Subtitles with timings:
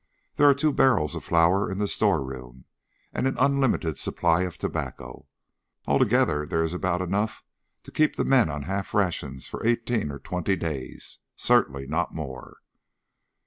[0.37, 2.65] There are two barrels of flour in the store room,
[3.13, 5.27] and an unlimited supply of tobacco.
[5.85, 7.43] Altogether there is about enough
[7.83, 12.61] to keep the men on half rations for eighteen or twenty days certainly not more.